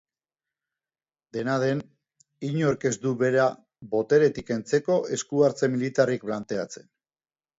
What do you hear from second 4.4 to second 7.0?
kentzeko esku-hartze militarrik planteatzen.